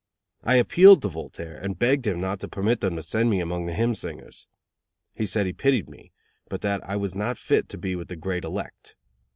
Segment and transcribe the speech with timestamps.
[0.43, 3.67] I appealed to Voltaire, and begged him not to permit them to send me among
[3.67, 4.47] the hymn singers.
[5.13, 6.11] He said he pitied me,
[6.49, 8.95] but that I was not fit to be with the great elect.